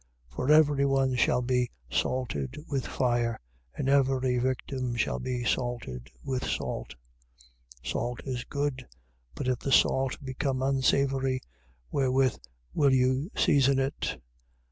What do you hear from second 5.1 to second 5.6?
be